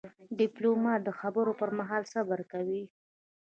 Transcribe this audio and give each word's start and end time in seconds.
ډيپلومات 0.39 0.99
د 1.03 1.09
خبرو 1.19 1.51
پر 1.59 1.69
مهال 1.79 2.03
صبر 2.13 2.39
کوي. 2.51 2.81